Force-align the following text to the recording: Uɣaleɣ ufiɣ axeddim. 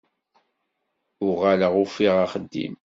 Uɣaleɣ 1.27 1.73
ufiɣ 1.83 2.15
axeddim. 2.25 2.75